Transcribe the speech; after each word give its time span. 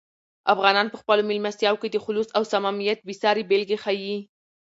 افغانان 0.53 0.87
په 0.89 0.97
خپلو 1.01 1.21
مېلمستیاوو 1.29 1.81
کې 1.81 1.89
د 1.91 1.97
"خلوص" 2.05 2.27
او 2.37 2.43
"صمیمیت" 2.51 2.99
بې 3.07 3.13
سارې 3.21 3.43
بېلګې 3.49 3.77
ښیي. 3.83 4.17